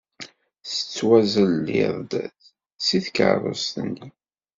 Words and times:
Tettwazelli-d 0.69 2.11
seg 2.85 3.01
tkeṛṛust-nni. 3.05 4.07